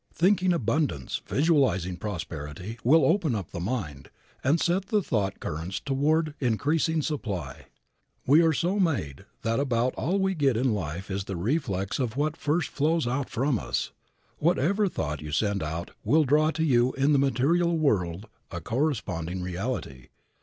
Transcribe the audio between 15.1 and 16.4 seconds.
you send out will